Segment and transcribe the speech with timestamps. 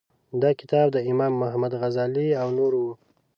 [0.41, 2.89] دا کتاب د امام محمد غزالي او نورو و.